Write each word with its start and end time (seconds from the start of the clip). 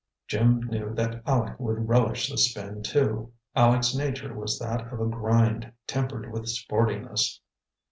Jim 0.27 0.61
knew 0.63 0.91
that 0.95 1.21
Aleck 1.27 1.59
would 1.59 1.87
relish 1.87 2.27
the 2.27 2.35
spin, 2.39 2.81
too. 2.81 3.31
Aleck's 3.55 3.93
nature 3.93 4.33
was 4.35 4.57
that 4.57 4.91
of 4.91 4.99
a 4.99 5.05
grind 5.05 5.71
tempered 5.85 6.31
with 6.33 6.47
sportiness. 6.47 7.39